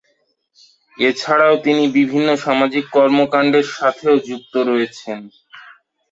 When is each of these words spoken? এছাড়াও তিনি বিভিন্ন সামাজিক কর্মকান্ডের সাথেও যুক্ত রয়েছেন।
এছাড়াও 0.97 1.55
তিনি 1.63 1.83
বিভিন্ন 1.97 2.29
সামাজিক 2.37 2.85
কর্মকান্ডের 2.95 3.67
সাথেও 3.71 4.15
যুক্ত 4.27 4.53
রয়েছেন। 4.69 5.19